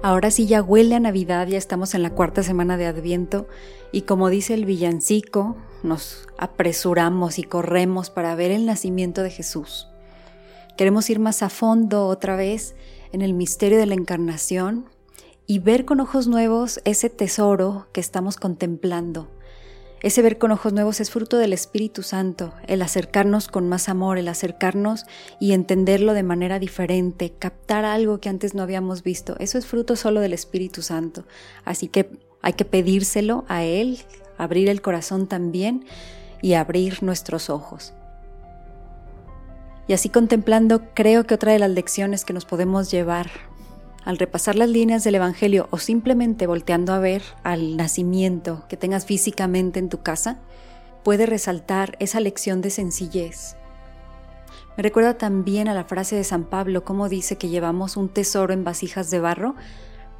[0.00, 3.48] Ahora sí ya huele a Navidad, ya estamos en la cuarta semana de Adviento
[3.90, 9.88] y como dice el villancico, nos apresuramos y corremos para ver el nacimiento de Jesús.
[10.76, 12.76] Queremos ir más a fondo otra vez
[13.10, 14.88] en el misterio de la encarnación
[15.46, 19.28] y ver con ojos nuevos ese tesoro que estamos contemplando
[20.00, 24.16] ese ver con ojos nuevos es fruto del Espíritu Santo, el acercarnos con más amor,
[24.18, 25.06] el acercarnos
[25.40, 29.36] y entenderlo de manera diferente, captar algo que antes no habíamos visto.
[29.40, 31.24] Eso es fruto solo del Espíritu Santo.
[31.64, 32.10] Así que
[32.42, 33.98] hay que pedírselo a Él,
[34.36, 35.84] abrir el corazón también
[36.40, 37.92] y abrir nuestros ojos.
[39.88, 43.30] Y así contemplando, creo que otra de las lecciones que nos podemos llevar
[44.08, 49.04] al repasar las líneas del Evangelio o simplemente volteando a ver al nacimiento que tengas
[49.04, 50.38] físicamente en tu casa,
[51.04, 53.54] puede resaltar esa lección de sencillez.
[54.78, 58.54] Me recuerda también a la frase de San Pablo, como dice que llevamos un tesoro
[58.54, 59.56] en vasijas de barro.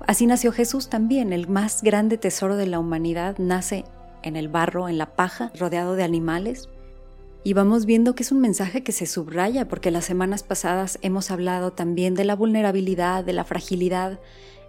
[0.06, 3.86] Así nació Jesús también, el más grande tesoro de la humanidad nace
[4.22, 6.69] en el barro, en la paja, rodeado de animales,
[7.49, 11.31] y vamos viendo que es un mensaje que se subraya porque las semanas pasadas hemos
[11.31, 14.21] hablado también de la vulnerabilidad, de la fragilidad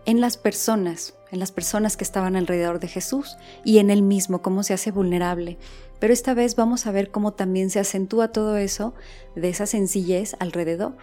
[0.05, 4.41] en las personas, en las personas que estaban alrededor de Jesús y en él mismo,
[4.41, 5.57] cómo se hace vulnerable.
[5.99, 8.93] Pero esta vez vamos a ver cómo también se acentúa todo eso
[9.35, 10.95] de esa sencillez alrededor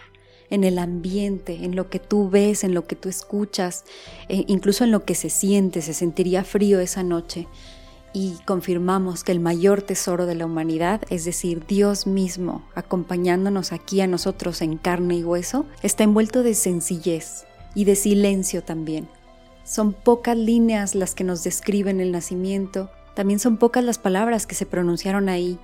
[0.48, 3.84] en el ambiente, en lo que tú ves, en lo que tú escuchas,
[4.30, 7.46] e incluso en lo que se siente, se sentiría frío esa noche
[8.18, 14.00] y confirmamos que el mayor tesoro de la humanidad, es decir, Dios mismo acompañándonos aquí
[14.00, 17.44] a nosotros en carne y hueso, está envuelto de sencillez
[17.74, 19.06] y de silencio también.
[19.64, 24.54] Son pocas líneas las que nos describen el nacimiento, también son pocas las palabras que
[24.54, 25.58] se pronunciaron ahí.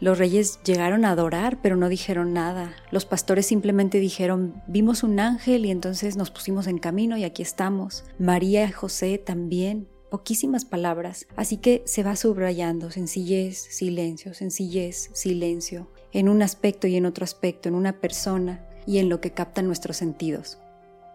[0.00, 2.72] Los reyes llegaron a adorar, pero no dijeron nada.
[2.90, 7.42] Los pastores simplemente dijeron, vimos un ángel y entonces nos pusimos en camino y aquí
[7.42, 8.04] estamos.
[8.18, 15.88] María y José también poquísimas palabras, así que se va subrayando sencillez, silencio, sencillez, silencio,
[16.12, 19.66] en un aspecto y en otro aspecto, en una persona y en lo que captan
[19.66, 20.58] nuestros sentidos.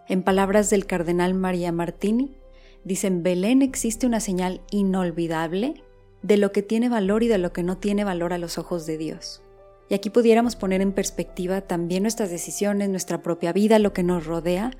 [0.08, 2.38] En palabras del cardenal María Martini,
[2.84, 5.84] dicen Belén existe una señal inolvidable
[6.22, 8.86] de lo que tiene valor y de lo que no tiene valor a los ojos
[8.86, 9.42] de Dios.
[9.90, 14.26] Y aquí pudiéramos poner en perspectiva también nuestras decisiones, nuestra propia vida, lo que nos
[14.26, 14.72] rodea,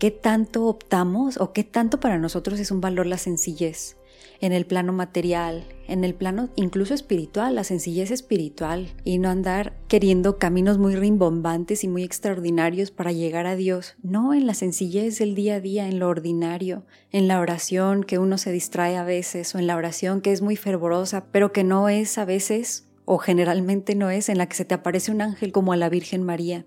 [0.00, 3.98] qué tanto optamos o qué tanto para nosotros es un valor la sencillez
[4.40, 9.74] en el plano material, en el plano incluso espiritual, la sencillez espiritual y no andar
[9.88, 15.18] queriendo caminos muy rimbombantes y muy extraordinarios para llegar a Dios, no en la sencillez
[15.18, 19.04] del día a día, en lo ordinario, en la oración que uno se distrae a
[19.04, 22.88] veces o en la oración que es muy fervorosa, pero que no es a veces
[23.04, 25.90] o generalmente no es en la que se te aparece un ángel como a la
[25.90, 26.64] Virgen María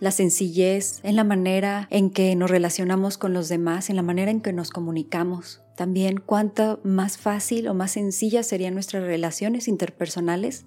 [0.00, 4.30] la sencillez, en la manera en que nos relacionamos con los demás, en la manera
[4.30, 5.60] en que nos comunicamos.
[5.76, 10.64] También cuánto más fácil o más sencillas serían nuestras relaciones interpersonales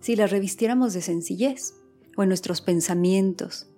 [0.00, 1.74] si las revistiéramos de sencillez
[2.16, 3.68] o en nuestros pensamientos,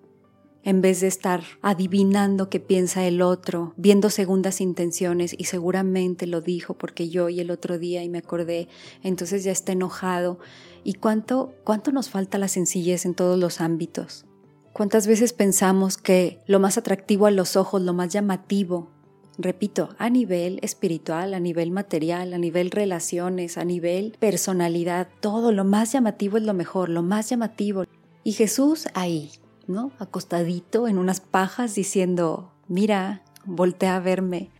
[0.64, 6.40] en vez de estar adivinando qué piensa el otro, viendo segundas intenciones y seguramente lo
[6.40, 8.66] dijo porque yo y el otro día y me acordé,
[9.04, 10.40] entonces ya está enojado.
[10.82, 14.26] Y cuánto, cuánto nos falta la sencillez en todos los ámbitos.
[14.76, 18.90] ¿Cuántas veces pensamos que lo más atractivo a los ojos, lo más llamativo,
[19.38, 25.64] repito, a nivel espiritual, a nivel material, a nivel relaciones, a nivel personalidad, todo lo
[25.64, 27.84] más llamativo es lo mejor, lo más llamativo.
[28.22, 29.30] Y Jesús ahí,
[29.66, 29.92] ¿no?
[29.98, 34.50] Acostadito en unas pajas diciendo, mira, voltea a verme,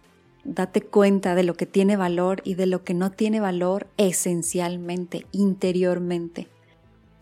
[0.45, 5.27] date cuenta de lo que tiene valor y de lo que no tiene valor esencialmente,
[5.33, 6.49] interiormente.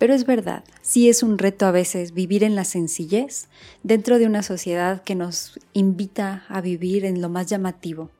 [0.04, 3.48] Pero es verdad, sí es un reto a veces vivir en la sencillez
[3.82, 8.10] dentro de una sociedad que nos invita a vivir en lo más llamativo.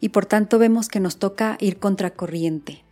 [0.00, 2.82] Y por tanto vemos que nos toca ir contracorriente.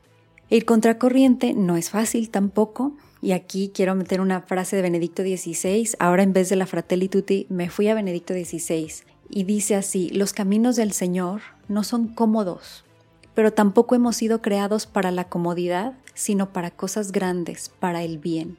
[0.50, 5.96] Ir contracorriente no es fácil tampoco, y aquí quiero meter una frase de Benedicto XVI,
[5.98, 10.10] ahora en vez de la Fratelli Tutti me fui a Benedicto XVI, y dice así,
[10.10, 12.84] los caminos del Señor no son cómodos,
[13.36, 18.58] pero tampoco hemos sido creados para la comodidad, sino para cosas grandes, para el bien.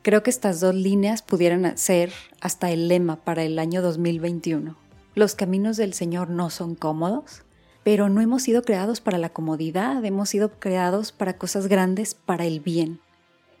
[0.00, 2.10] Creo que estas dos líneas pudieran ser
[2.40, 4.74] hasta el lema para el año 2021.
[5.14, 7.42] Los caminos del Señor no son cómodos,
[7.84, 12.46] pero no hemos sido creados para la comodidad, hemos sido creados para cosas grandes, para
[12.46, 13.00] el bien.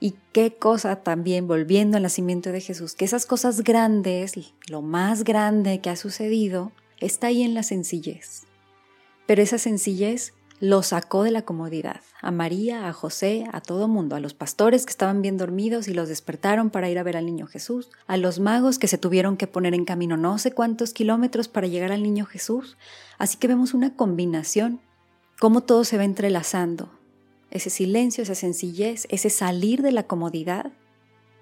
[0.00, 4.32] Y qué cosa también, volviendo al nacimiento de Jesús, que esas cosas grandes,
[4.68, 8.46] lo más grande que ha sucedido, está ahí en la sencillez.
[9.26, 14.16] Pero esa sencillez lo sacó de la comodidad, a María, a José, a todo mundo,
[14.16, 17.26] a los pastores que estaban bien dormidos y los despertaron para ir a ver al
[17.26, 20.94] niño Jesús, a los magos que se tuvieron que poner en camino no sé cuántos
[20.94, 22.76] kilómetros para llegar al niño Jesús.
[23.18, 24.80] Así que vemos una combinación,
[25.40, 26.88] cómo todo se va entrelazando,
[27.50, 30.72] ese silencio, esa sencillez, ese salir de la comodidad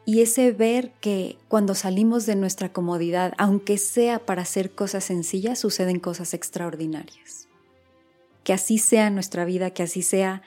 [0.05, 5.61] y ese ver que cuando salimos de nuestra comodidad, aunque sea para hacer cosas sencillas,
[5.61, 7.52] suceden cosas extraordinarias
[8.44, 10.43] que así sea nuestra vida, que así sea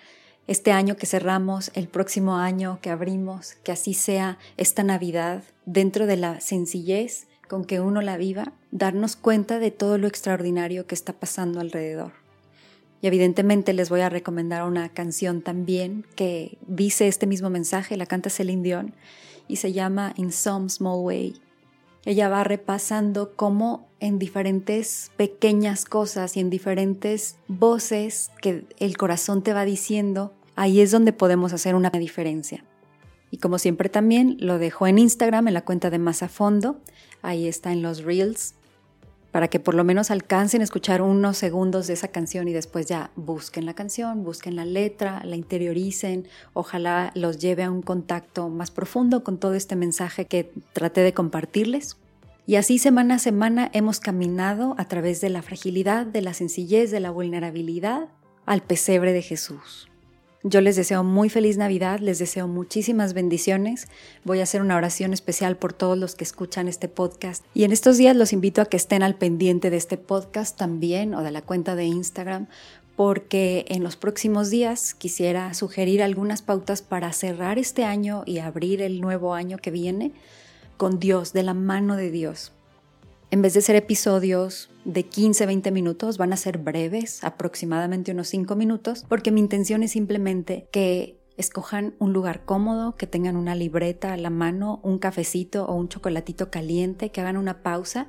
[0.47, 6.05] este año que cerramos, el próximo año que abrimos, que así sea esta Navidad, dentro
[6.05, 10.95] de la sencillez con que uno la viva, darnos cuenta de todo lo extraordinario que
[10.95, 12.13] está pasando alrededor.
[13.01, 18.05] Y evidentemente les voy a recomendar una canción también que dice este mismo mensaje, la
[18.07, 18.93] canta Celine Dion
[19.47, 21.39] y se llama In Some Small Way
[22.05, 29.41] ella va repasando cómo en diferentes pequeñas cosas y en diferentes voces que el corazón
[29.41, 32.63] te va diciendo, ahí es donde podemos hacer una diferencia.
[33.31, 36.79] Y como siempre también lo dejo en Instagram, en la cuenta de Más a Fondo,
[37.21, 38.53] ahí está en los Reels,
[39.35, 42.85] para que por lo menos alcancen a escuchar unos segundos de esa canción y después
[42.85, 48.47] ya busquen la canción, busquen la letra, la interioricen, ojalá los lleve a un contacto
[48.47, 51.97] más profundo con todo este mensaje que traté de compartirles.
[52.47, 56.89] Y así semana a semana hemos caminado a través de la fragilidad, de la sencillez,
[56.89, 58.07] de la vulnerabilidad
[58.45, 59.89] al pesebre de Jesús.
[60.47, 63.87] Yo les deseo muy feliz Navidad, les deseo muchísimas bendiciones.
[64.25, 67.43] Voy a hacer una oración especial por todos los que escuchan este podcast.
[67.55, 71.15] Y en estos días los invito a que estén al pendiente de este podcast también
[71.15, 72.45] o de la cuenta de Instagram,
[72.95, 78.83] porque en los próximos días quisiera sugerir algunas pautas para cerrar este año y abrir
[78.83, 80.11] el nuevo año que viene
[80.77, 82.51] con Dios, de la mano de Dios.
[83.31, 88.29] En vez de ser episodios de 15, 20 minutos, van a ser breves, aproximadamente unos
[88.29, 93.55] 5 minutos, porque mi intención es simplemente que escojan un lugar cómodo, que tengan una
[93.55, 98.07] libreta a la mano, un cafecito o un chocolatito caliente, que hagan una pausa,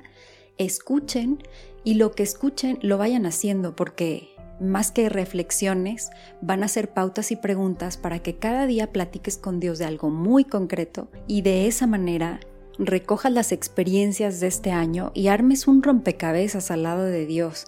[0.57, 1.43] escuchen
[1.83, 4.29] y lo que escuchen lo vayan haciendo porque
[4.59, 6.09] más que reflexiones,
[6.41, 10.09] van a ser pautas y preguntas para que cada día platiques con Dios de algo
[10.09, 12.39] muy concreto y de esa manera
[12.79, 17.65] recojas las experiencias de este año y armes un rompecabezas al lado de Dios.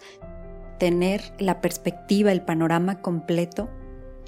[0.78, 3.70] Tener la perspectiva, el panorama completo.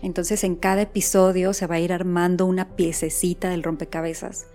[0.02, 4.48] Entonces en cada episodio se va a ir armando una piececita del rompecabezas.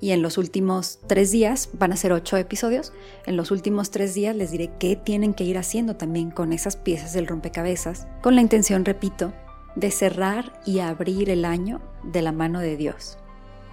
[0.00, 2.92] Y en los últimos tres días, van a ser ocho episodios,
[3.24, 6.76] en los últimos tres días les diré qué tienen que ir haciendo también con esas
[6.76, 9.32] piezas del rompecabezas, con la intención, repito,
[9.74, 13.16] de cerrar y abrir el año de la mano de Dios.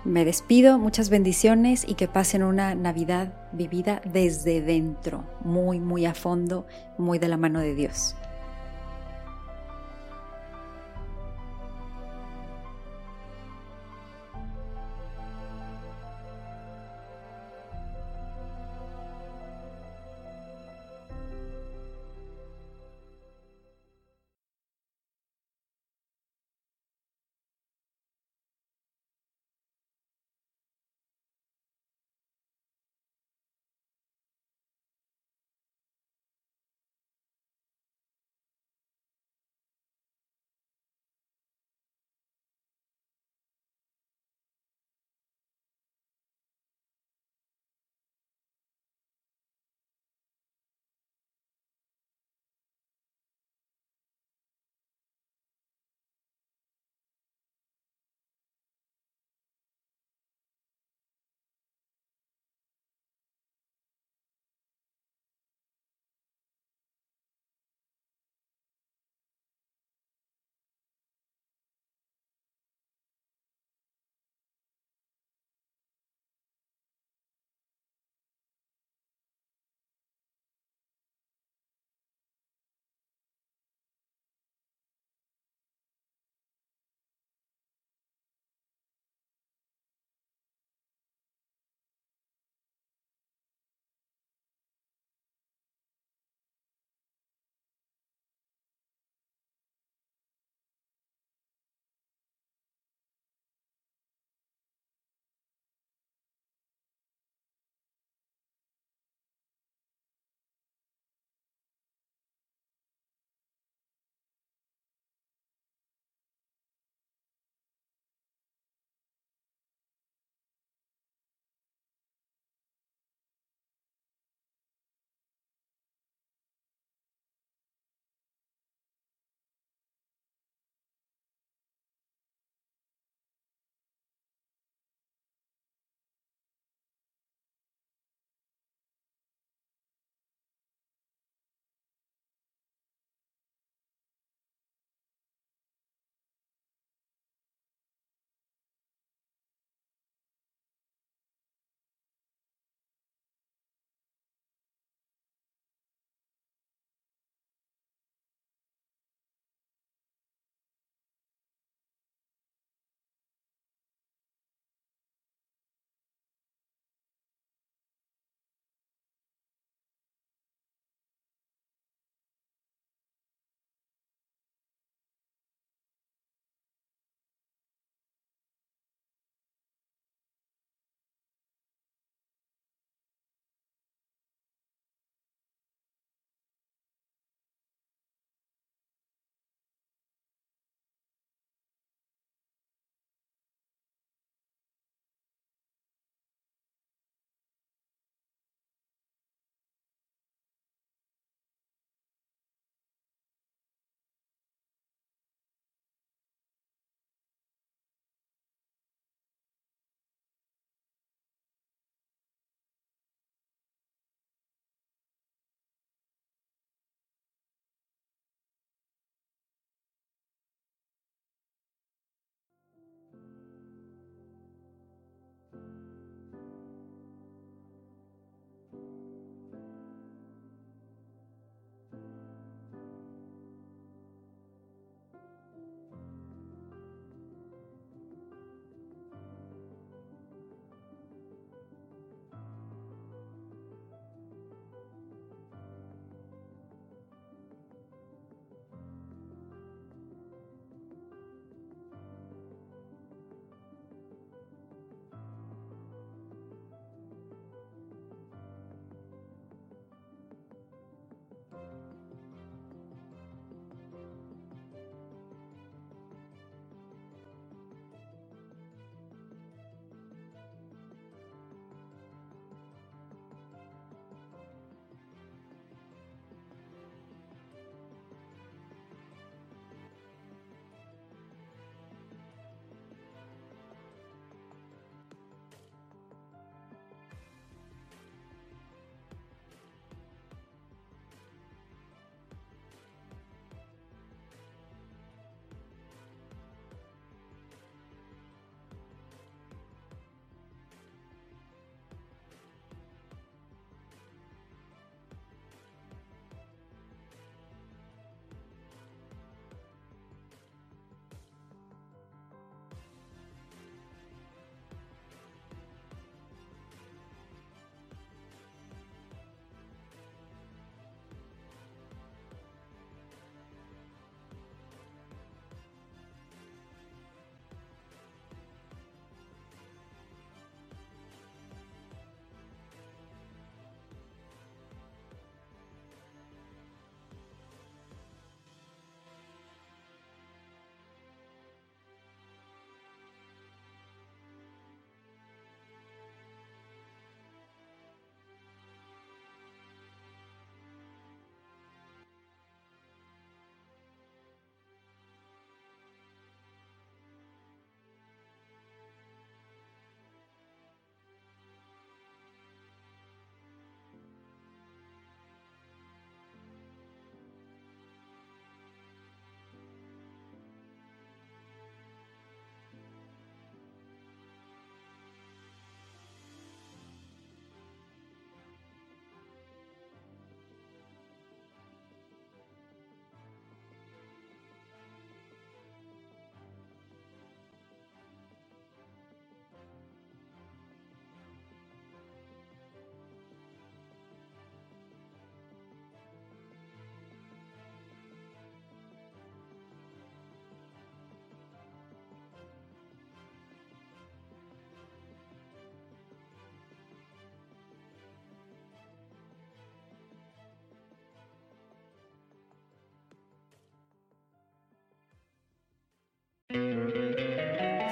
[0.05, 6.13] Me despido, muchas bendiciones y que pasen una Navidad vivida desde dentro, muy, muy a
[6.13, 6.67] fondo,
[6.97, 8.13] muy de la mano de Dios.